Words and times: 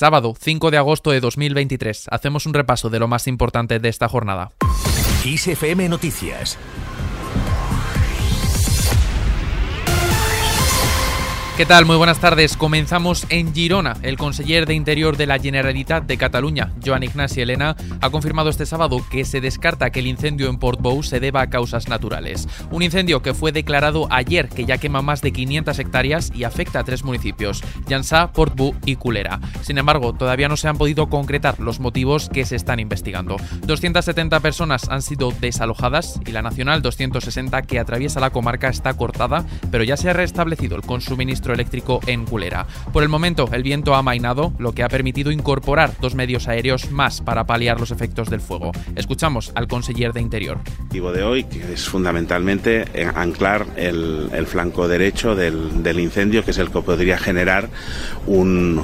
Sábado 0.00 0.32
5 0.34 0.70
de 0.70 0.78
agosto 0.78 1.10
de 1.10 1.20
2023. 1.20 2.06
Hacemos 2.10 2.46
un 2.46 2.54
repaso 2.54 2.88
de 2.88 2.98
lo 2.98 3.06
más 3.06 3.26
importante 3.26 3.80
de 3.80 3.90
esta 3.90 4.08
jornada. 4.08 4.50
Noticias 5.90 6.58
¿Qué 11.60 11.66
tal? 11.66 11.84
Muy 11.84 11.96
buenas 11.96 12.20
tardes. 12.20 12.56
Comenzamos 12.56 13.26
en 13.28 13.52
Girona. 13.52 13.94
El 14.00 14.16
conseller 14.16 14.64
de 14.64 14.72
Interior 14.72 15.18
de 15.18 15.26
la 15.26 15.38
Generalitat 15.38 16.04
de 16.04 16.16
Cataluña, 16.16 16.72
Joan 16.82 17.02
Ignasi 17.02 17.42
Elena, 17.42 17.76
ha 18.00 18.08
confirmado 18.08 18.48
este 18.48 18.64
sábado 18.64 19.04
que 19.10 19.26
se 19.26 19.42
descarta 19.42 19.90
que 19.90 20.00
el 20.00 20.06
incendio 20.06 20.48
en 20.48 20.56
Portbou 20.56 21.02
se 21.02 21.20
deba 21.20 21.42
a 21.42 21.50
causas 21.50 21.86
naturales. 21.86 22.48
Un 22.70 22.82
incendio 22.82 23.20
que 23.20 23.34
fue 23.34 23.52
declarado 23.52 24.08
ayer, 24.10 24.48
que 24.48 24.64
ya 24.64 24.78
quema 24.78 25.02
más 25.02 25.20
de 25.20 25.32
500 25.32 25.78
hectáreas 25.78 26.32
y 26.34 26.44
afecta 26.44 26.80
a 26.80 26.84
tres 26.84 27.04
municipios, 27.04 27.62
Llançà, 27.86 28.32
Portbou 28.32 28.74
y 28.86 28.96
Culera. 28.96 29.38
Sin 29.60 29.76
embargo, 29.76 30.14
todavía 30.14 30.48
no 30.48 30.56
se 30.56 30.66
han 30.66 30.78
podido 30.78 31.10
concretar 31.10 31.60
los 31.60 31.78
motivos 31.78 32.30
que 32.30 32.46
se 32.46 32.56
están 32.56 32.80
investigando. 32.80 33.36
270 33.66 34.40
personas 34.40 34.88
han 34.88 35.02
sido 35.02 35.30
desalojadas 35.30 36.20
y 36.24 36.32
la 36.32 36.40
Nacional 36.40 36.80
260 36.80 37.60
que 37.64 37.78
atraviesa 37.78 38.18
la 38.18 38.30
comarca 38.30 38.70
está 38.70 38.94
cortada, 38.94 39.44
pero 39.70 39.84
ya 39.84 39.98
se 39.98 40.08
ha 40.08 40.14
restablecido 40.14 40.76
el 40.76 41.02
suministro 41.02 41.49
eléctrico 41.52 42.00
en 42.06 42.24
Culera. 42.24 42.66
Por 42.92 43.02
el 43.02 43.08
momento, 43.08 43.48
el 43.52 43.62
viento 43.62 43.94
ha 43.94 44.02
mainado, 44.02 44.52
lo 44.58 44.72
que 44.72 44.82
ha 44.82 44.88
permitido 44.88 45.30
incorporar 45.30 45.92
dos 46.00 46.14
medios 46.14 46.48
aéreos 46.48 46.90
más 46.90 47.20
para 47.20 47.44
paliar 47.44 47.80
los 47.80 47.90
efectos 47.90 48.30
del 48.30 48.40
fuego. 48.40 48.72
Escuchamos 48.96 49.52
al 49.54 49.68
conseller 49.68 50.12
de 50.12 50.20
Interior. 50.20 50.58
El 50.92 51.12
de 51.12 51.22
hoy 51.22 51.46
es 51.72 51.88
fundamentalmente 51.88 52.84
anclar 53.14 53.66
el, 53.76 54.46
flanco 54.46 54.88
derecho 54.88 55.34
del, 55.34 55.82
del 55.82 56.00
incendio, 56.00 56.44
que 56.44 56.50
es 56.50 56.58
el 56.58 56.70
que 56.70 56.80
podría 56.80 57.18
generar 57.18 57.68
un 58.26 58.82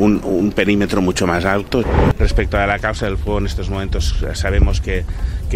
un, 0.00 0.52
perímetro 0.54 1.02
mucho 1.02 1.26
más 1.26 1.44
alto. 1.44 1.82
Respecto 2.18 2.58
a 2.58 2.66
la 2.66 2.78
causa 2.78 3.06
del 3.06 3.18
fuego, 3.18 3.38
en 3.38 3.46
estos 3.46 3.70
momentos 3.70 4.16
sabemos 4.34 4.80
que, 4.80 5.04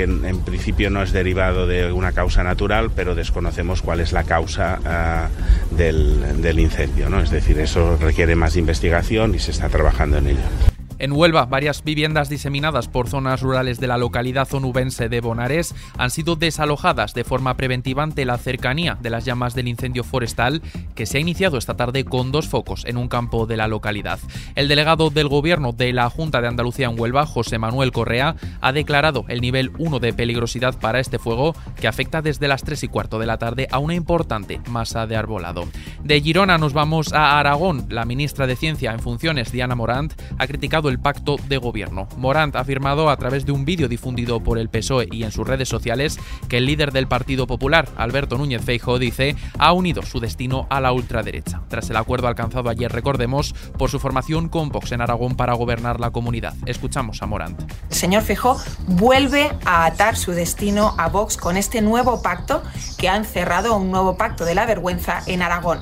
en, 0.02 0.40
principio 0.40 0.90
no 0.90 1.02
es 1.02 1.12
derivado 1.12 1.66
de 1.66 1.92
una 1.92 2.12
causa 2.12 2.42
natural, 2.42 2.90
pero 2.94 3.14
desconocemos 3.14 3.82
cuál 3.82 4.00
es 4.00 4.12
la 4.12 4.24
causa 4.24 4.78
ah, 4.84 5.28
del, 5.70 6.42
del 6.42 6.58
incendio. 6.58 7.08
¿no? 7.08 7.20
Es 7.20 7.30
decir, 7.30 7.58
eso 7.58 7.96
requiere 8.00 8.36
más 8.36 8.56
investigación 8.56 9.34
y 9.34 9.38
se 9.38 9.52
está 9.52 9.68
trabajando 9.68 10.18
en 10.18 10.28
ello. 10.28 10.73
En 10.98 11.12
Huelva, 11.12 11.46
varias 11.46 11.82
viviendas 11.82 12.28
diseminadas 12.28 12.88
por 12.88 13.08
zonas 13.08 13.42
rurales 13.42 13.80
de 13.80 13.88
la 13.88 13.98
localidad 13.98 14.52
onubense 14.52 15.08
de 15.08 15.20
Bonares 15.20 15.74
han 15.98 16.10
sido 16.10 16.36
desalojadas 16.36 17.14
de 17.14 17.24
forma 17.24 17.56
preventiva 17.56 18.02
ante 18.02 18.24
la 18.24 18.38
cercanía 18.38 18.96
de 19.00 19.10
las 19.10 19.24
llamas 19.24 19.54
del 19.54 19.68
incendio 19.68 20.04
forestal 20.04 20.62
que 20.94 21.06
se 21.06 21.18
ha 21.18 21.20
iniciado 21.20 21.58
esta 21.58 21.76
tarde 21.76 22.04
con 22.04 22.30
dos 22.30 22.48
focos 22.48 22.84
en 22.84 22.96
un 22.96 23.08
campo 23.08 23.46
de 23.46 23.56
la 23.56 23.66
localidad. 23.66 24.20
El 24.54 24.68
delegado 24.68 25.10
del 25.10 25.28
Gobierno 25.28 25.72
de 25.72 25.92
la 25.92 26.08
Junta 26.10 26.40
de 26.40 26.48
Andalucía 26.48 26.86
en 26.86 26.98
Huelva, 26.98 27.26
José 27.26 27.58
Manuel 27.58 27.92
Correa, 27.92 28.36
ha 28.60 28.72
declarado 28.72 29.24
el 29.28 29.40
nivel 29.40 29.72
1 29.78 29.98
de 29.98 30.12
peligrosidad 30.12 30.78
para 30.78 31.00
este 31.00 31.18
fuego 31.18 31.54
que 31.76 31.88
afecta 31.88 32.22
desde 32.22 32.48
las 32.48 32.62
3 32.62 32.84
y 32.84 32.88
cuarto 32.88 33.18
de 33.18 33.26
la 33.26 33.38
tarde 33.38 33.68
a 33.70 33.78
una 33.78 33.94
importante 33.94 34.60
masa 34.68 35.06
de 35.06 35.16
arbolado. 35.16 35.66
De 36.02 36.20
Girona 36.20 36.58
nos 36.58 36.72
vamos 36.72 37.12
a 37.12 37.38
Aragón. 37.38 37.86
La 37.88 38.04
ministra 38.04 38.46
de 38.46 38.56
Ciencia 38.56 38.92
en 38.92 39.00
funciones, 39.00 39.50
Diana 39.50 39.74
Morant, 39.74 40.12
ha 40.38 40.46
criticado 40.46 40.83
el 40.88 40.98
pacto 40.98 41.36
de 41.48 41.58
gobierno. 41.58 42.08
Morant 42.16 42.56
ha 42.56 42.60
afirmado 42.60 43.10
a 43.10 43.16
través 43.16 43.46
de 43.46 43.52
un 43.52 43.64
vídeo 43.64 43.88
difundido 43.88 44.40
por 44.40 44.58
el 44.58 44.68
PSOE 44.68 45.08
y 45.10 45.24
en 45.24 45.32
sus 45.32 45.46
redes 45.46 45.68
sociales 45.68 46.18
que 46.48 46.58
el 46.58 46.66
líder 46.66 46.92
del 46.92 47.08
Partido 47.08 47.46
Popular, 47.46 47.88
Alberto 47.96 48.38
Núñez 48.38 48.62
Feijóo, 48.62 48.98
dice, 48.98 49.36
ha 49.58 49.72
unido 49.72 50.02
su 50.02 50.20
destino 50.20 50.66
a 50.70 50.80
la 50.80 50.92
ultraderecha. 50.92 51.62
Tras 51.68 51.90
el 51.90 51.96
acuerdo 51.96 52.28
alcanzado 52.28 52.68
ayer, 52.70 52.90
recordemos, 52.90 53.54
por 53.78 53.90
su 53.90 53.98
formación 53.98 54.48
con 54.48 54.68
Vox 54.68 54.92
en 54.92 55.00
Aragón 55.00 55.36
para 55.36 55.54
gobernar 55.54 56.00
la 56.00 56.10
comunidad. 56.10 56.54
Escuchamos 56.66 57.22
a 57.22 57.26
Morant. 57.26 57.60
El 57.90 57.96
señor 57.96 58.22
Feijóo 58.22 58.56
vuelve 58.86 59.50
a 59.64 59.86
atar 59.86 60.16
su 60.16 60.32
destino 60.32 60.94
a 60.98 61.08
Vox 61.08 61.36
con 61.36 61.56
este 61.56 61.80
nuevo 61.80 62.22
pacto 62.22 62.62
que 62.98 63.08
han 63.08 63.24
cerrado 63.24 63.76
un 63.76 63.90
nuevo 63.90 64.16
pacto 64.16 64.44
de 64.44 64.54
la 64.54 64.66
vergüenza 64.66 65.22
en 65.26 65.42
Aragón. 65.42 65.80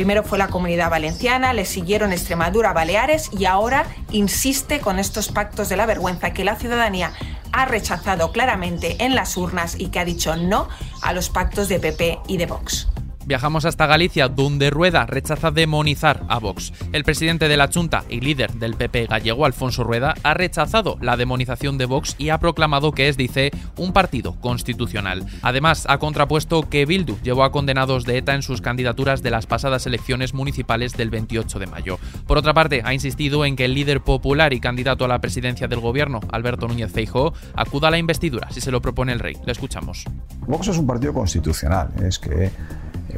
Primero 0.00 0.24
fue 0.24 0.38
la 0.38 0.48
comunidad 0.48 0.88
valenciana, 0.88 1.52
le 1.52 1.66
siguieron 1.66 2.10
Extremadura, 2.10 2.72
Baleares 2.72 3.28
y 3.38 3.44
ahora 3.44 3.84
insiste 4.12 4.80
con 4.80 4.98
estos 4.98 5.28
pactos 5.28 5.68
de 5.68 5.76
la 5.76 5.84
vergüenza 5.84 6.32
que 6.32 6.42
la 6.42 6.56
ciudadanía 6.56 7.12
ha 7.52 7.66
rechazado 7.66 8.32
claramente 8.32 8.96
en 9.04 9.14
las 9.14 9.36
urnas 9.36 9.78
y 9.78 9.88
que 9.88 9.98
ha 9.98 10.06
dicho 10.06 10.36
no 10.36 10.70
a 11.02 11.12
los 11.12 11.28
pactos 11.28 11.68
de 11.68 11.80
PP 11.80 12.18
y 12.28 12.38
de 12.38 12.46
Vox. 12.46 12.88
Viajamos 13.30 13.64
hasta 13.64 13.86
Galicia, 13.86 14.26
donde 14.26 14.70
Rueda 14.70 15.06
rechaza 15.06 15.52
demonizar 15.52 16.24
a 16.26 16.40
Vox. 16.40 16.72
El 16.92 17.04
presidente 17.04 17.46
de 17.46 17.56
la 17.56 17.70
Junta 17.72 18.02
y 18.08 18.18
líder 18.18 18.54
del 18.54 18.74
PP 18.74 19.06
gallego, 19.06 19.46
Alfonso 19.46 19.84
Rueda, 19.84 20.16
ha 20.24 20.34
rechazado 20.34 20.98
la 21.00 21.16
demonización 21.16 21.78
de 21.78 21.84
Vox 21.84 22.16
y 22.18 22.30
ha 22.30 22.38
proclamado 22.38 22.90
que 22.90 23.08
es, 23.08 23.16
dice, 23.16 23.52
un 23.76 23.92
partido 23.92 24.34
constitucional. 24.40 25.24
Además, 25.42 25.86
ha 25.88 25.98
contrapuesto 25.98 26.68
que 26.68 26.86
Bildu 26.86 27.20
llevó 27.22 27.44
a 27.44 27.52
condenados 27.52 28.04
de 28.04 28.18
ETA 28.18 28.34
en 28.34 28.42
sus 28.42 28.60
candidaturas 28.60 29.22
de 29.22 29.30
las 29.30 29.46
pasadas 29.46 29.86
elecciones 29.86 30.34
municipales 30.34 30.96
del 30.96 31.10
28 31.10 31.60
de 31.60 31.68
mayo. 31.68 32.00
Por 32.26 32.36
otra 32.36 32.52
parte, 32.52 32.82
ha 32.84 32.94
insistido 32.94 33.44
en 33.44 33.54
que 33.54 33.66
el 33.66 33.74
líder 33.74 34.00
popular 34.00 34.52
y 34.54 34.58
candidato 34.58 35.04
a 35.04 35.08
la 35.08 35.20
presidencia 35.20 35.68
del 35.68 35.78
gobierno, 35.78 36.18
Alberto 36.32 36.66
Núñez 36.66 36.90
Feijóo, 36.90 37.32
acuda 37.54 37.86
a 37.86 37.90
la 37.92 37.98
investidura 37.98 38.50
si 38.50 38.60
se 38.60 38.72
lo 38.72 38.82
propone 38.82 39.12
el 39.12 39.20
rey. 39.20 39.36
Le 39.46 39.52
escuchamos. 39.52 40.04
Vox 40.48 40.66
es 40.66 40.78
un 40.78 40.88
partido 40.88 41.14
constitucional. 41.14 41.92
Es 42.02 42.18
que 42.18 42.50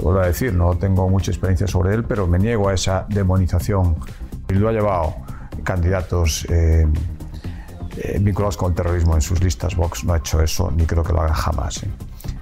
vuelvo 0.01 0.21
a 0.21 0.27
decir, 0.27 0.55
no 0.55 0.77
tengo 0.77 1.09
mucha 1.09 1.31
experiencia 1.31 1.67
sobre 1.67 1.95
él, 1.95 2.05
pero 2.05 2.27
me 2.27 2.39
niego 2.39 2.69
a 2.69 2.75
esa 2.75 3.07
demonización. 3.09 3.97
Lo 4.49 4.69
ha 4.69 4.73
llevado 4.73 5.15
candidatos 5.65 6.47
eh, 6.51 6.87
eh, 7.97 8.19
vinculados 8.21 8.57
con 8.57 8.71
el 8.71 8.75
terrorismo 8.75 9.15
en 9.15 9.21
sus 9.21 9.43
listas. 9.43 9.77
Vox 9.77 10.05
no 10.05 10.15
ha 10.15 10.19
hecho 10.19 10.41
eso, 10.43 10.71
ni 10.71 10.87
creo 10.87 11.03
que 11.03 11.13
lo 11.13 11.21
haga 11.21 11.35
jamás. 11.35 11.83
¿eh? 11.83 11.91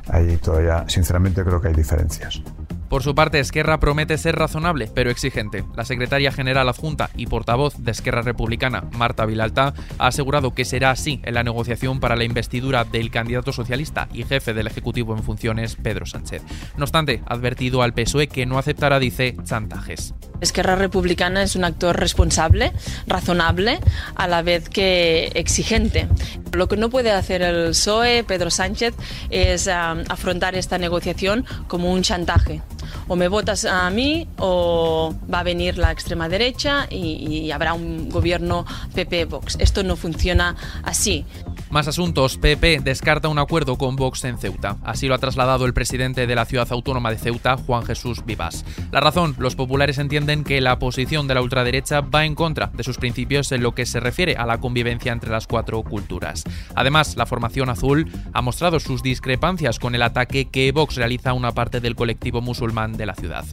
Ahí 0.09 0.37
todavía, 0.37 0.85
sinceramente, 0.89 1.45
creo 1.45 1.61
que 1.61 1.69
hay 1.69 1.75
diferencias. 1.75 2.43
Por 2.91 3.05
su 3.05 3.15
parte, 3.15 3.39
Esquerra 3.39 3.79
promete 3.79 4.19
ser 4.19 4.35
razonable, 4.35 4.91
pero 4.93 5.11
exigente. 5.11 5.65
La 5.77 5.85
secretaria 5.85 6.33
general 6.33 6.69
adjunta 6.69 7.09
y 7.17 7.27
portavoz 7.27 7.75
de 7.79 7.93
Esquerra 7.93 8.23
Republicana, 8.23 8.83
Marta 8.91 9.27
Vilalta, 9.27 9.75
ha 9.97 10.09
asegurado 10.09 10.55
que 10.55 10.65
será 10.65 10.91
así 10.91 11.21
en 11.23 11.35
la 11.35 11.45
negociación 11.45 12.01
para 12.01 12.17
la 12.17 12.25
investidura 12.25 12.83
del 12.83 13.13
candidato 13.13 13.53
socialista 13.53 14.09
y 14.13 14.25
jefe 14.25 14.55
del 14.55 14.67
Ejecutivo 14.67 15.15
en 15.15 15.23
funciones, 15.23 15.77
Pedro 15.77 16.05
Sánchez. 16.05 16.43
No 16.77 16.83
obstante, 16.83 17.23
ha 17.29 17.35
advertido 17.35 17.83
al 17.83 17.95
PSOE 17.95 18.27
que 18.27 18.45
no 18.45 18.59
aceptará, 18.59 18.99
dice, 18.99 19.37
chantajes. 19.45 20.13
Esquerra 20.41 20.75
Republicana 20.75 21.45
es 21.45 21.55
un 21.55 21.63
actor 21.63 21.97
responsable, 21.97 22.73
razonable, 23.07 23.79
a 24.17 24.27
la 24.27 24.43
vez 24.43 24.69
que 24.69 25.31
exigente. 25.35 26.09
Lo 26.51 26.67
que 26.67 26.77
no 26.77 26.91
puede 26.91 27.13
hacer 27.13 27.43
el 27.43 27.69
PSOE, 27.69 28.25
Pedro 28.25 28.51
Sánchez, 28.51 28.97
es 29.31 29.69
afrontar 29.69 30.57
esta 30.57 30.77
negociación 30.77 31.45
como 31.69 31.93
un 31.93 32.03
chantaje 32.03 32.61
o 33.11 33.17
me 33.17 33.27
votas 33.27 33.65
a 33.65 33.91
mí 33.91 34.29
o 34.39 35.13
va 35.33 35.41
a 35.41 35.43
venir 35.43 35.79
la 35.79 35.91
extrema 35.91 36.29
derecha 36.29 36.87
y, 36.89 37.51
habrá 37.51 37.75
un 37.75 38.09
gobierno 38.09 38.65
PP-Vox. 38.95 39.57
Esto 39.59 39.83
no 39.83 39.97
funciona 39.97 40.55
así. 40.85 41.25
Más 41.71 41.89
asuntos. 41.89 42.37
PP 42.37 42.81
descarta 42.85 43.29
un 43.29 43.41
acuerdo 43.41 43.79
con 43.79 43.97
Vox 43.97 44.25
en 44.25 44.39
Ceuta. 44.39 44.77
Así 44.85 45.09
lo 45.09 45.15
ha 45.15 45.19
trasladado 45.19 45.67
el 45.67 45.75
presidente 45.75 46.29
de 46.29 46.35
la 46.37 46.45
ciudad 46.45 46.69
autónoma 46.71 47.11
de 47.11 47.19
Ceuta, 47.19 47.57
Juan 47.57 47.85
Jesús 47.85 48.25
Vivas. 48.25 48.65
La 48.93 49.01
razón, 49.01 49.35
los 49.39 49.57
populares 49.57 49.99
entienden 49.99 50.45
que 50.45 50.61
la 50.61 50.79
posición 50.79 51.27
de 51.27 51.35
la 51.35 51.43
ultraderecha 51.43 52.03
va 52.03 52.25
en 52.25 52.37
contra 52.37 52.71
de 52.75 52.85
sus 52.85 52.99
principios 52.99 53.51
en 53.51 53.63
lo 53.63 53.75
que 53.75 53.87
se 53.87 53.99
refiere 53.99 54.37
a 54.37 54.47
la 54.47 54.59
convivencia 54.59 55.13
entre 55.13 55.31
las 55.31 55.49
cuatro 55.49 55.83
culturas. 55.83 56.45
Además, 56.77 57.17
la 57.17 57.27
formación 57.27 57.71
azul 57.71 58.09
ha 58.33 58.43
mostrado 58.43 58.79
sus 58.79 59.03
discrepancias 59.03 59.81
con 59.81 59.97
el 59.97 60.03
ataque 60.03 60.47
que 60.47 60.71
Vox 60.71 60.95
realiza 60.95 61.31
a 61.31 61.35
una 61.35 61.53
parte 61.53 61.81
del 61.81 61.97
colectivo 61.97 62.41
musulmán 62.41 63.00
de 63.01 63.07
la 63.07 63.15
ciudad. 63.15 63.45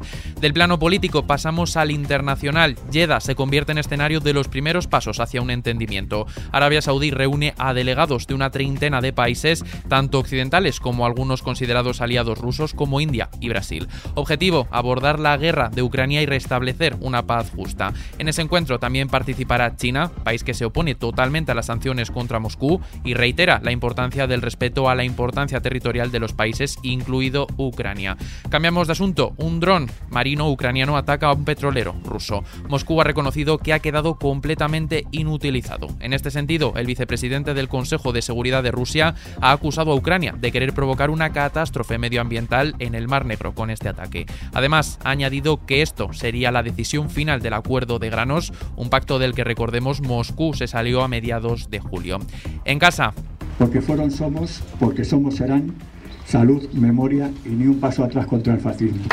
Del 0.41 0.53
plano 0.53 0.78
político 0.78 1.25
pasamos 1.25 1.78
al 1.78 1.90
internacional. 1.90 2.75
Jeddah 2.91 3.21
se 3.21 3.33
convierte 3.33 3.71
en 3.71 3.77
escenario 3.77 4.19
de 4.19 4.33
los 4.33 4.50
primeros 4.50 4.88
pasos 4.88 5.19
hacia 5.19 5.42
un 5.42 5.50
entendimiento. 5.50 6.27
Arabia 6.51 6.81
Saudí 6.81 7.12
reúne 7.12 7.54
a 7.57 7.74
delegados 7.74 8.27
de 8.27 8.33
una 8.33 8.51
treintena 8.51 9.00
de 9.01 9.13
países, 9.13 9.63
tanto 9.88 10.19
occidentales 10.19 10.80
como 10.81 11.06
algunos 11.06 11.42
considerados 11.42 12.01
aliados 12.01 12.38
rusos 12.38 12.74
como 12.74 13.00
India 13.00 13.30
y 13.39 13.48
Brasil. 13.48 13.88
Objetivo, 14.16 14.68
abordar 14.69 15.19
la 15.19 15.38
guerra 15.38 15.69
de 15.69 15.81
Ucrania 15.81 16.21
y 16.21 16.25
restablecer 16.25 16.98
una 17.00 17.25
paz 17.25 17.51
justa. 17.56 17.94
En 18.18 18.27
ese 18.27 18.42
encuentro 18.42 18.80
también 18.80 19.07
participará 19.07 19.77
China, 19.77 20.12
país 20.25 20.44
que 20.44 20.54
se 20.54 20.66
opone 20.66 20.94
totalmente 20.94 21.54
a 21.54 21.56
las 21.56 21.68
sanciones 21.68 22.12
contra 22.12 22.39
Moscú 22.39 22.81
y 23.06 23.13
reitera 23.13 23.62
la 23.63 23.71
importancia 23.71 24.27
del 24.27 24.42
respeto 24.42 24.89
a 24.89 24.95
la 24.95 25.06
importancia 25.06 25.62
territorial 25.62 26.12
de 26.12 26.19
los 26.19 26.33
países, 26.33 26.77
incluido 26.83 27.48
Ucrania. 27.56 28.18
Cambiamos 28.50 28.88
de 28.88 28.94
asunto 28.94 29.33
un 29.38 29.60
dron 29.60 29.88
marino 30.10 30.50
ucraniano 30.50 30.98
ataca 30.98 31.28
a 31.28 31.34
un 31.34 31.45
petrolero 31.45 31.95
ruso. 32.04 32.44
Moscú 32.69 33.00
ha 33.01 33.04
reconocido 33.04 33.57
que 33.57 33.74
ha 33.74 33.80
quedado 33.80 34.16
completamente 34.16 35.06
inutilizado. 35.12 35.88
En 36.00 36.13
este 36.13 36.31
sentido, 36.31 36.74
el 36.75 36.86
vicepresidente 36.86 37.54
del 37.54 37.68
Consejo 37.68 38.13
de 38.13 38.22
Seguridad 38.22 38.63
de 38.63 38.72
Rusia 38.72 39.16
ha 39.42 39.51
acusado 39.51 39.92
a 39.92 39.95
Ucrania 39.95 40.36
de 40.38 40.51
querer 40.51 40.74
provocar 40.74 41.10
una 41.10 41.31
catástrofe 41.31 41.98
medioambiental 41.98 42.75
en 42.80 42.95
el 42.95 43.07
Mar 43.07 43.25
Negro 43.25 43.54
con 43.54 43.69
este 43.69 43.89
ataque. 43.89 44.25
Además, 44.54 45.00
ha 45.04 45.12
añadido 45.12 45.66
que 45.66 45.81
esto 45.81 46.13
sería 46.13 46.51
la 46.51 46.63
decisión 46.63 47.10
final 47.10 47.42
del 47.42 47.54
acuerdo 47.54 48.00
de 48.00 48.10
granos, 48.10 48.54
un 48.75 48.90
pacto 48.90 49.19
del 49.19 49.33
que 49.33 49.44
recordemos 49.44 50.01
Moscú 50.01 50.54
se 50.54 50.68
salió 50.68 51.04
a 51.04 51.07
mediados 51.07 51.69
de 51.69 51.80
julio. 51.80 52.19
En 52.66 52.80
casa. 52.80 53.13
Porque 53.57 53.81
fueron 53.81 54.12
somos, 54.12 54.62
porque 54.80 55.04
somos 55.04 55.36
serán 55.36 55.74
salud, 56.25 56.68
memoria 56.74 57.31
y 57.45 57.50
ni 57.50 57.68
un 57.68 57.80
paso 57.80 58.04
atrás 58.04 58.27
contra 58.27 58.54
el 58.54 58.59
fascismo. 58.59 59.04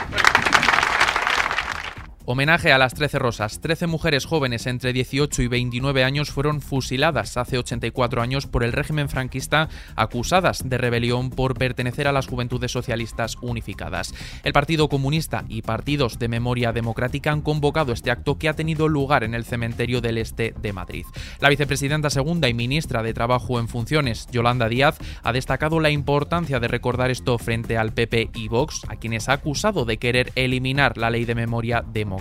Homenaje 2.26 2.72
a 2.72 2.78
las 2.78 2.94
13 2.94 3.18
rosas. 3.18 3.60
13 3.60 3.86
mujeres 3.86 4.24
jóvenes 4.24 4.66
entre 4.66 4.94
18 4.94 5.42
y 5.42 5.46
29 5.46 6.04
años 6.04 6.30
fueron 6.30 6.62
fusiladas 6.62 7.36
hace 7.36 7.58
84 7.58 8.22
años 8.22 8.46
por 8.46 8.64
el 8.64 8.72
régimen 8.72 9.10
franquista 9.10 9.68
acusadas 9.94 10.66
de 10.66 10.78
rebelión 10.78 11.28
por 11.28 11.58
pertenecer 11.58 12.08
a 12.08 12.12
las 12.12 12.26
Juventudes 12.26 12.72
Socialistas 12.72 13.36
Unificadas. 13.42 14.14
El 14.42 14.54
Partido 14.54 14.88
Comunista 14.88 15.44
y 15.50 15.60
partidos 15.60 16.18
de 16.18 16.28
memoria 16.28 16.72
democrática 16.72 17.30
han 17.30 17.42
convocado 17.42 17.92
este 17.92 18.10
acto 18.10 18.38
que 18.38 18.48
ha 18.48 18.56
tenido 18.56 18.88
lugar 18.88 19.22
en 19.22 19.34
el 19.34 19.44
cementerio 19.44 20.00
del 20.00 20.16
Este 20.16 20.54
de 20.58 20.72
Madrid. 20.72 21.04
La 21.40 21.50
vicepresidenta 21.50 22.08
segunda 22.08 22.48
y 22.48 22.54
ministra 22.54 23.02
de 23.02 23.12
Trabajo 23.12 23.60
en 23.60 23.68
funciones, 23.68 24.28
Yolanda 24.32 24.70
Díaz, 24.70 24.96
ha 25.22 25.32
destacado 25.34 25.78
la 25.78 25.90
importancia 25.90 26.58
de 26.58 26.68
recordar 26.68 27.10
esto 27.10 27.36
frente 27.36 27.76
al 27.76 27.92
PP 27.92 28.30
y 28.32 28.48
Vox, 28.48 28.80
a 28.88 28.96
quienes 28.96 29.28
ha 29.28 29.34
acusado 29.34 29.84
de 29.84 29.98
querer 29.98 30.32
eliminar 30.36 30.96
la 30.96 31.10
ley 31.10 31.26
de 31.26 31.34
memoria 31.34 31.82
democrática 31.86 32.13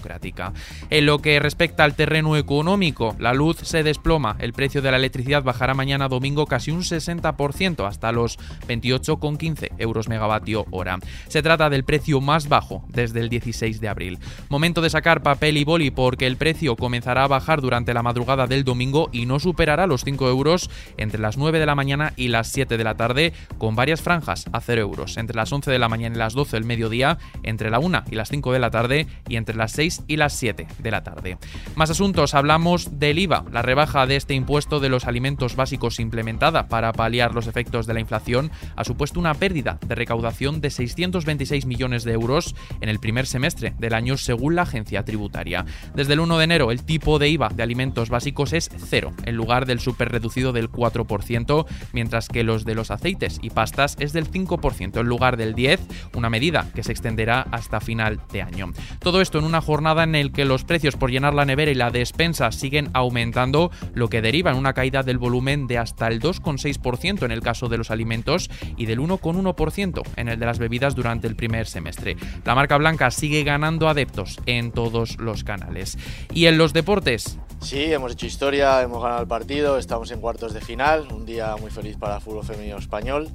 En 0.90 1.06
lo 1.06 1.19
que 1.19 1.40
respecta 1.40 1.84
al 1.84 1.95
terreno 1.95 2.36
económico, 2.38 3.16
la 3.19 3.34
luz 3.34 3.57
se 3.57 3.84
desploma. 3.84 4.36
El 4.40 4.54
precio 4.54 4.81
de 4.81 4.92
la 4.92 4.98
electricidad 4.98 5.44
bajará 5.44 5.74
mañana 5.74 6.07
domingo 6.07 6.45
casi 6.45 6.72
un 6.72 6.81
60% 6.81 7.88
hasta 7.88 8.12
los 8.12 8.38
28,15 8.68 9.72
euros 9.78 10.07
megavatio 10.07 10.66
hora. 10.72 11.00
Se 11.28 11.42
trata 11.42 11.69
del 11.69 11.84
precio 11.84 12.22
más 12.22 12.48
bajo 12.48 12.84
desde 12.90 13.19
el 13.19 13.30
16 13.30 13.81
de 13.81 13.90
abril. 13.90 14.19
Momento 14.50 14.81
de 14.81 14.90
sacar 14.90 15.24
papel 15.24 15.57
y 15.57 15.63
boli 15.63 15.92
porque 15.92 16.28
el 16.28 16.38
precio 16.38 16.75
comenzará 16.75 17.24
a 17.24 17.28
bajar 17.28 17.62
durante 17.62 17.94
la 17.94 18.04
madrugada 18.04 18.48
del 18.48 18.63
domingo 18.63 19.10
y 19.12 19.25
no 19.25 19.39
superará 19.39 19.88
los 19.88 20.04
5 20.04 20.28
euros 20.30 20.69
entre 20.98 21.19
las 21.19 21.38
9 21.38 21.60
de 21.60 21.66
la 21.66 21.75
mañana 21.75 22.13
y 22.16 22.28
las 22.30 22.48
7 22.50 22.78
de 22.78 22.84
la 22.84 22.96
tarde, 22.96 23.34
con 23.57 23.75
varias 23.75 24.01
franjas 24.01 24.46
a 24.51 24.62
0 24.62 24.81
euros, 24.81 25.18
entre 25.18 25.36
las 25.36 25.51
11 25.51 25.72
de 25.72 25.80
la 25.80 25.89
mañana 25.89 26.16
y 26.16 26.19
las 26.19 26.34
12 26.34 26.57
del 26.57 26.66
mediodía, 26.66 27.18
entre 27.44 27.69
la 27.69 27.80
1 27.80 28.04
y 28.12 28.16
las 28.16 28.30
5 28.30 28.54
de 28.54 28.60
la 28.60 28.72
tarde 28.72 29.07
y 29.28 29.36
entre 29.36 29.56
las 29.56 29.72
6 29.74 29.83
y 30.08 30.18
las 30.18 30.34
7 30.34 30.68
de 30.80 30.92
la 30.92 31.04
tarde. 31.04 31.38
Más 31.76 31.90
asuntos, 31.90 32.34
hablamos 32.34 33.00
del 33.00 33.20
IVA, 33.20 33.46
la 33.52 33.62
rebaja 33.62 34.06
de 34.06 34.16
este 34.16 34.34
impuesto 34.34 34.80
de 34.80 34.90
los 34.90 35.06
alimentos 35.06 35.56
básicos 35.56 36.00
implementada 36.00 36.68
para 36.68 36.94
paliar 36.94 37.34
los 37.34 37.48
efectos 37.48 37.86
de 37.86 37.94
la 37.94 38.00
inflación 38.00 38.52
ha 38.76 38.84
supuesto 38.84 39.20
una 39.20 39.34
pérdida 39.34 39.80
de 39.86 39.96
recaudación 39.96 40.62
de 40.62 40.70
626 40.70 41.66
millones 41.66 42.04
de 42.04 42.14
euros 42.14 42.56
en 42.82 42.90
el 42.90 43.00
primer 43.00 43.26
semestre 43.26 43.74
del 43.78 43.94
año 43.94 44.18
según 44.18 44.56
la 44.56 44.64
agencia 44.64 45.04
tributaria. 45.04 45.66
Desde 45.94 46.14
el 46.14 46.20
1 46.20 46.38
de 46.38 46.44
enero 46.44 46.72
el 46.72 46.84
tipo 46.84 47.20
de 47.20 47.30
IVA 47.30 47.50
de 47.50 47.64
alimentos 47.64 48.10
básicos 48.10 48.54
es 48.54 48.70
cero, 48.90 49.14
en 49.26 49.36
lugar 49.36 49.66
del 49.66 49.80
super 49.80 50.12
reducido 50.12 50.54
del 50.54 50.72
4%, 50.72 51.66
mientras 51.92 52.28
que 52.30 52.44
los 52.44 52.66
de 52.66 52.76
los 52.76 52.92
aceites 52.92 53.40
y 53.42 53.50
pastas 53.50 53.98
es 54.00 54.14
del 54.14 54.30
5% 54.30 55.00
en 55.00 55.08
lugar 55.08 55.38
del 55.38 55.56
10%, 55.56 55.80
una 56.16 56.30
medida 56.30 56.68
que 56.74 56.84
se 56.84 56.92
extenderá 56.92 57.42
hasta 57.52 57.80
final 57.80 58.22
de 58.32 58.42
año. 58.42 58.72
Todo 59.00 59.22
esto 59.22 59.40
en 59.40 59.46
una 59.46 59.62
jornada 59.62 59.73
jornada 59.74 60.04
en 60.04 60.14
el 60.14 60.31
que 60.31 60.46
los 60.46 60.66
precios 60.66 60.98
por 60.98 61.10
llenar 61.10 61.34
la 61.34 61.46
nevera 61.46 61.72
y 61.72 61.74
la 61.74 61.90
despensa 61.90 62.52
siguen 62.52 62.92
aumentando, 62.94 63.72
lo 63.96 64.08
que 64.08 64.22
deriva 64.22 64.52
en 64.52 64.58
una 64.58 64.74
caída 64.74 65.02
del 65.02 65.18
volumen 65.18 65.66
de 65.66 65.80
hasta 65.80 66.08
el 66.10 66.22
2,6% 66.22 67.24
en 67.24 67.31
el 67.31 67.42
caso 67.42 67.70
de 67.70 67.80
los 67.80 67.90
alimentos 67.90 68.52
y 68.78 68.86
del 68.86 69.00
1,1% 69.00 70.04
en 70.16 70.30
el 70.30 70.38
de 70.38 70.46
las 70.46 70.60
bebidas 70.60 70.94
durante 70.94 71.25
el 71.25 71.36
primer 71.36 71.66
semestre. 71.66 72.18
La 72.46 72.54
marca 72.54 72.78
blanca 72.78 73.10
sigue 73.10 73.44
ganando 73.44 73.90
adeptos 73.90 74.40
en 74.46 74.72
todos 74.72 75.18
los 75.18 75.44
canales. 75.44 75.98
Y 76.31 76.46
en 76.46 76.60
los 76.60 76.72
deportes, 76.72 77.40
Sí, 77.62 77.94
hemos 77.94 78.12
hecho 78.12 78.25
historia, 78.25 78.81
hemos 78.81 79.02
ganado 79.02 79.22
el 79.22 79.28
partido, 79.28 79.78
estamos 79.78 80.12
en 80.12 80.20
cuartos 80.20 80.54
de 80.54 80.60
final, 80.60 81.08
un 81.14 81.25
día 81.25 81.56
muy 81.56 81.72
feliz 81.72 81.96
para 81.96 82.18
el 82.18 82.22
fútbol 82.22 82.44
femenino 82.44 82.78
español. 82.78 83.30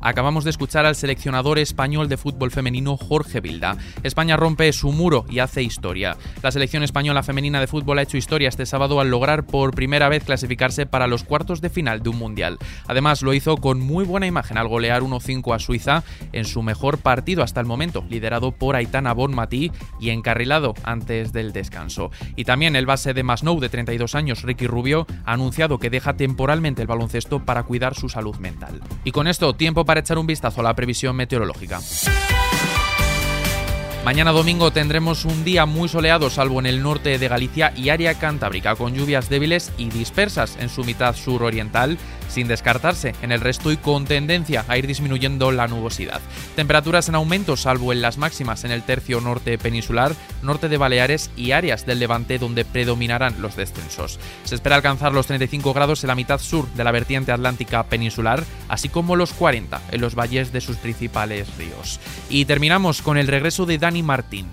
Acabamos 0.00 0.44
de 0.44 0.50
escuchar 0.50 0.86
al 0.86 0.94
seleccionador 0.94 1.58
español 1.58 2.08
de 2.08 2.16
fútbol 2.16 2.52
femenino 2.52 2.96
Jorge 2.96 3.40
Vilda. 3.40 3.76
España 4.04 4.36
rompe 4.36 4.72
su 4.72 4.92
muro 4.92 5.24
y 5.28 5.40
hace 5.40 5.62
historia. 5.62 6.16
La 6.40 6.52
selección 6.52 6.84
española 6.84 7.24
femenina 7.24 7.58
de 7.58 7.66
fútbol 7.66 7.98
ha 7.98 8.02
hecho 8.02 8.16
historia 8.16 8.48
este 8.48 8.64
sábado 8.64 9.00
al 9.00 9.10
lograr 9.10 9.44
por 9.44 9.74
primera 9.74 10.08
vez 10.08 10.22
clasificarse 10.22 10.86
para 10.86 11.08
los 11.08 11.24
cuartos 11.24 11.60
de 11.60 11.68
final 11.68 12.00
de 12.00 12.10
un 12.10 12.18
mundial. 12.18 12.58
Además, 12.86 13.22
lo 13.22 13.34
hizo 13.34 13.56
con 13.56 13.80
muy 13.80 14.04
buena 14.04 14.28
imagen 14.28 14.56
al 14.56 14.68
golear 14.68 15.02
1-5 15.02 15.54
a 15.54 15.58
Suiza 15.58 16.04
en 16.32 16.44
su 16.44 16.62
mejor 16.62 16.98
partido 16.98 17.42
hasta 17.42 17.60
el 17.60 17.66
momento, 17.66 18.04
liderado 18.08 18.52
por 18.52 18.76
Aitana 18.76 19.12
Bonmatí 19.14 19.72
y 19.98 20.10
encarrilado 20.10 20.74
antes 20.84 21.32
del 21.32 21.52
descanso. 21.52 22.12
Y 22.36 22.44
también 22.44 22.76
el 22.76 22.86
base 22.86 23.14
de 23.14 23.24
Masnou 23.24 23.58
de 23.58 23.68
32 23.68 24.14
años, 24.14 24.42
Ricky 24.42 24.68
Rubio, 24.68 25.08
ha 25.24 25.32
anunciado 25.32 25.78
que 25.78 25.90
deja 25.90 26.16
temporalmente 26.16 26.82
el 26.82 26.88
baloncesto 26.88 27.44
para 27.44 27.64
cuidar 27.64 27.96
su 27.96 28.08
salud 28.08 28.36
mental. 28.36 28.80
Y 29.02 29.10
con 29.10 29.26
esto, 29.26 29.54
tiempo 29.54 29.84
para 29.88 30.00
echar 30.00 30.18
un 30.18 30.26
vistazo 30.26 30.60
a 30.60 30.64
la 30.64 30.74
previsión 30.74 31.16
meteorológica. 31.16 31.80
Mañana 34.04 34.32
domingo 34.32 34.70
tendremos 34.70 35.24
un 35.24 35.44
día 35.44 35.64
muy 35.64 35.88
soleado, 35.88 36.28
salvo 36.28 36.60
en 36.60 36.66
el 36.66 36.82
norte 36.82 37.18
de 37.18 37.26
Galicia 37.26 37.72
y 37.74 37.88
área 37.88 38.12
cantábrica, 38.18 38.76
con 38.76 38.94
lluvias 38.94 39.30
débiles 39.30 39.72
y 39.78 39.88
dispersas 39.88 40.58
en 40.60 40.68
su 40.68 40.84
mitad 40.84 41.16
suroriental, 41.16 41.96
sin 42.28 42.48
descartarse 42.48 43.14
en 43.22 43.32
el 43.32 43.40
resto 43.40 43.72
y 43.72 43.76
con 43.76 44.04
tendencia 44.04 44.64
a 44.68 44.78
ir 44.78 44.86
disminuyendo 44.86 45.50
la 45.52 45.66
nubosidad. 45.66 46.20
Temperaturas 46.56 47.08
en 47.08 47.14
aumento, 47.14 47.56
salvo 47.56 47.92
en 47.92 48.02
las 48.02 48.18
máximas 48.18 48.64
en 48.64 48.70
el 48.70 48.82
tercio 48.82 49.20
norte 49.20 49.58
peninsular, 49.58 50.14
norte 50.42 50.68
de 50.68 50.76
Baleares 50.76 51.30
y 51.36 51.52
áreas 51.52 51.86
del 51.86 51.98
levante 51.98 52.38
donde 52.38 52.64
predominarán 52.64 53.40
los 53.40 53.56
descensos. 53.56 54.18
Se 54.44 54.54
espera 54.54 54.76
alcanzar 54.76 55.12
los 55.12 55.26
35 55.26 55.72
grados 55.72 56.04
en 56.04 56.08
la 56.08 56.14
mitad 56.14 56.40
sur 56.40 56.68
de 56.72 56.84
la 56.84 56.92
vertiente 56.92 57.32
atlántica 57.32 57.84
peninsular, 57.84 58.44
así 58.68 58.88
como 58.88 59.16
los 59.16 59.32
40 59.32 59.80
en 59.90 60.00
los 60.00 60.14
valles 60.14 60.52
de 60.52 60.60
sus 60.60 60.76
principales 60.76 61.48
ríos. 61.56 62.00
Y 62.28 62.44
terminamos 62.44 63.02
con 63.02 63.18
el 63.18 63.26
regreso 63.26 63.66
de 63.66 63.78
Dani 63.78 64.02
Martín. 64.02 64.46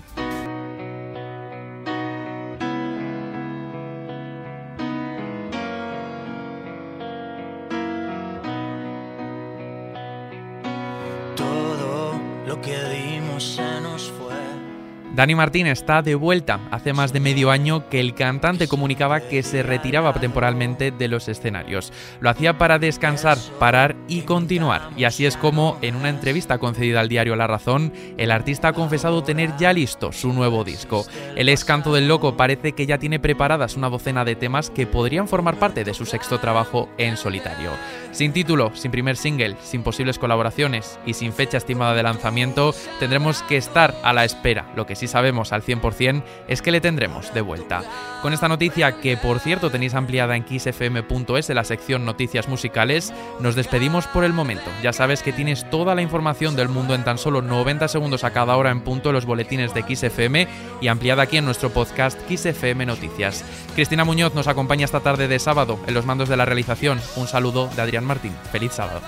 Dani 15.16 15.34
Martín 15.34 15.66
está 15.66 16.02
de 16.02 16.14
vuelta. 16.14 16.60
Hace 16.70 16.92
más 16.92 17.10
de 17.14 17.20
medio 17.20 17.50
año 17.50 17.88
que 17.88 18.00
el 18.00 18.14
cantante 18.14 18.68
comunicaba 18.68 19.20
que 19.20 19.42
se 19.42 19.62
retiraba 19.62 20.12
temporalmente 20.12 20.90
de 20.90 21.08
los 21.08 21.28
escenarios. 21.28 21.90
Lo 22.20 22.28
hacía 22.28 22.58
para 22.58 22.78
descansar, 22.78 23.38
parar 23.58 23.96
y 24.08 24.20
continuar. 24.22 24.90
Y 24.94 25.04
así 25.04 25.24
es 25.24 25.38
como, 25.38 25.78
en 25.80 25.96
una 25.96 26.10
entrevista 26.10 26.58
concedida 26.58 27.00
al 27.00 27.08
diario 27.08 27.34
La 27.34 27.46
Razón, 27.46 27.94
el 28.18 28.30
artista 28.30 28.68
ha 28.68 28.72
confesado 28.74 29.22
tener 29.22 29.56
ya 29.56 29.72
listo 29.72 30.12
su 30.12 30.34
nuevo 30.34 30.64
disco. 30.64 31.06
El 31.34 31.48
ex 31.48 31.64
canto 31.64 31.94
del 31.94 32.08
loco 32.08 32.36
parece 32.36 32.72
que 32.72 32.84
ya 32.84 32.98
tiene 32.98 33.18
preparadas 33.18 33.74
una 33.78 33.88
docena 33.88 34.22
de 34.26 34.36
temas 34.36 34.68
que 34.68 34.86
podrían 34.86 35.28
formar 35.28 35.58
parte 35.58 35.82
de 35.82 35.94
su 35.94 36.04
sexto 36.04 36.40
trabajo 36.40 36.90
en 36.98 37.16
solitario. 37.16 37.70
Sin 38.12 38.34
título, 38.34 38.74
sin 38.74 38.90
primer 38.90 39.16
single, 39.16 39.56
sin 39.62 39.82
posibles 39.82 40.18
colaboraciones 40.18 40.98
y 41.06 41.14
sin 41.14 41.32
fecha 41.32 41.56
estimada 41.56 41.94
de 41.94 42.02
lanzamiento, 42.02 42.74
tendremos 42.98 43.42
que 43.44 43.56
estar 43.56 43.94
a 44.02 44.12
la 44.12 44.26
espera. 44.26 44.66
Lo 44.76 44.84
que 44.84 44.94
sí 44.94 45.05
si 45.06 45.12
sabemos 45.12 45.52
al 45.52 45.62
100% 45.62 46.22
es 46.48 46.62
que 46.62 46.72
le 46.72 46.80
tendremos 46.80 47.32
de 47.32 47.40
vuelta. 47.40 47.82
Con 48.22 48.32
esta 48.32 48.48
noticia, 48.48 49.00
que 49.00 49.16
por 49.16 49.38
cierto 49.38 49.70
tenéis 49.70 49.94
ampliada 49.94 50.36
en 50.36 50.44
kissfm.es 50.44 51.48
en 51.48 51.56
la 51.56 51.64
sección 51.64 52.04
Noticias 52.04 52.48
Musicales, 52.48 53.12
nos 53.40 53.54
despedimos 53.54 54.06
por 54.08 54.24
el 54.24 54.32
momento. 54.32 54.70
Ya 54.82 54.92
sabes 54.92 55.22
que 55.22 55.32
tienes 55.32 55.68
toda 55.70 55.94
la 55.94 56.02
información 56.02 56.56
del 56.56 56.68
mundo 56.68 56.94
en 56.94 57.04
tan 57.04 57.18
solo 57.18 57.40
90 57.40 57.86
segundos 57.88 58.24
a 58.24 58.32
cada 58.32 58.56
hora 58.56 58.70
en 58.70 58.80
punto 58.80 59.10
en 59.10 59.14
los 59.14 59.26
boletines 59.26 59.72
de 59.74 59.82
XFM 59.82 60.48
y 60.80 60.88
ampliada 60.88 61.22
aquí 61.22 61.36
en 61.36 61.44
nuestro 61.44 61.70
podcast 61.70 62.18
XFM 62.28 62.84
Noticias. 62.86 63.44
Cristina 63.74 64.04
Muñoz 64.04 64.34
nos 64.34 64.48
acompaña 64.48 64.84
esta 64.84 65.00
tarde 65.00 65.28
de 65.28 65.38
sábado 65.38 65.78
en 65.86 65.94
los 65.94 66.04
mandos 66.04 66.28
de 66.28 66.36
la 66.36 66.46
realización. 66.46 67.00
Un 67.14 67.28
saludo 67.28 67.68
de 67.76 67.82
Adrián 67.82 68.04
Martín. 68.04 68.34
Feliz 68.50 68.72
sábado. 68.72 69.02